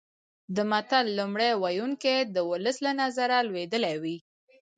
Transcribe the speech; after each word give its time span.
د 0.55 0.57
متل 0.71 1.05
لومړی 1.19 1.51
ویونکی 1.63 2.15
د 2.35 2.37
ولس 2.49 2.77
له 2.85 2.91
نظره 3.01 3.37
لوېدلی 3.47 3.95
وي 4.03 4.17